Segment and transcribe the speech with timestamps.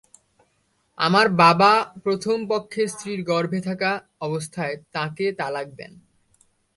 [0.97, 1.71] আমার বাবা
[2.03, 3.91] প্রথম পক্ষের স্ত্রীর গর্ভে বাচ্চা থাকা
[4.19, 5.93] অবস্থায় তাঁকে তালাক দেন।